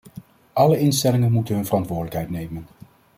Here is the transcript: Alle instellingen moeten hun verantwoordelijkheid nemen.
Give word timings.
Alle 0.53 0.77
instellingen 0.79 1.31
moeten 1.31 1.55
hun 1.55 1.65
verantwoordelijkheid 1.65 2.29
nemen. 2.29 2.67